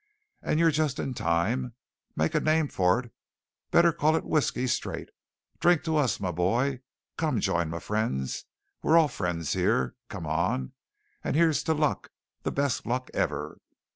And 0.41 0.57
you're 0.59 0.71
just 0.71 0.97
in 0.97 1.13
time! 1.13 1.75
Make 2.15 2.33
a 2.33 2.39
name 2.39 2.69
for 2.69 3.01
it? 3.01 3.11
Better 3.69 3.93
call 3.93 4.15
it 4.15 4.25
whiskey 4.25 4.65
straight. 4.65 5.09
Drink 5.59 5.83
to 5.83 5.95
us, 5.95 6.19
my 6.19 6.31
boy! 6.31 6.81
Come, 7.19 7.39
join 7.39 7.69
my 7.69 7.77
friends! 7.77 8.45
We're 8.81 8.97
all 8.97 9.09
friends 9.09 9.53
here! 9.53 9.93
Come 10.09 10.25
on, 10.25 10.71
and 11.23 11.35
here's 11.35 11.61
to 11.65 11.75
luck, 11.75 12.09
the 12.41 12.51
best 12.51 12.87
luck 12.87 13.11
ever! 13.13 13.59